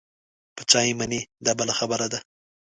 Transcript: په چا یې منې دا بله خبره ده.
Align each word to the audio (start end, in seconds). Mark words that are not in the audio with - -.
په 0.55 0.61
چا 0.69 0.79
یې 0.87 0.93
منې 0.99 1.21
دا 1.45 1.51
بله 1.59 1.73
خبره 1.79 2.07
ده. 2.13 2.19